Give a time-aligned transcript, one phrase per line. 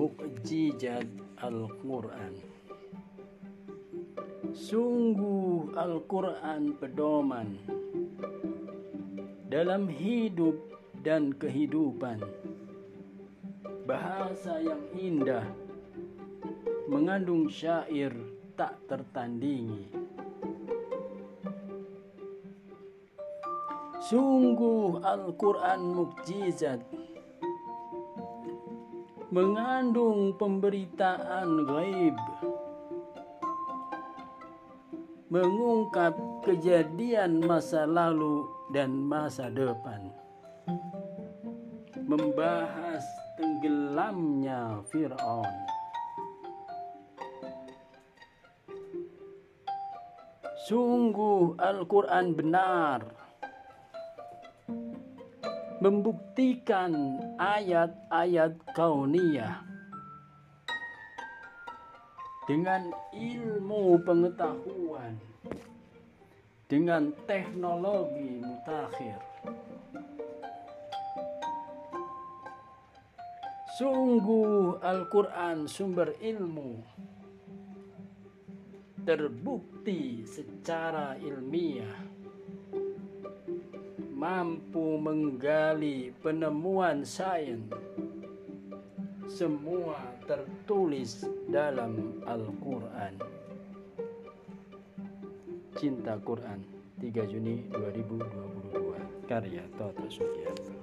[0.00, 1.04] mukjizat
[1.44, 2.32] Al-Quran.
[4.56, 7.60] Sungguh Al-Quran pedoman
[9.44, 10.56] dalam hidup
[11.04, 12.16] dan kehidupan.
[13.84, 15.44] Bahasa yang indah
[16.88, 18.16] mengandung syair
[18.56, 19.84] tak tertandingi.
[24.00, 26.80] Sungguh Al-Quran mukjizat
[29.30, 32.18] mengandung pemberitaan gaib.
[35.30, 38.42] Mengungkap kejadian masa lalu
[38.74, 40.10] dan masa depan.
[42.02, 43.06] Membahas
[43.38, 45.54] tenggelamnya Fir'aun.
[50.66, 53.29] Sungguh Al-Quran benar
[55.80, 56.92] membuktikan
[57.40, 59.64] ayat-ayat kauniyah
[62.44, 65.16] dengan ilmu pengetahuan
[66.68, 69.16] dengan teknologi mutakhir.
[73.80, 76.76] Sungguh Al-Quran sumber ilmu
[79.08, 82.19] terbukti secara ilmiah
[84.20, 87.72] mampu menggali penemuan sains.
[89.24, 89.96] Semua
[90.28, 93.16] tertulis dalam Al-Quran.
[95.80, 96.60] Cinta Quran
[97.00, 100.79] 3 Juni 2022 karya Toto Sugiarto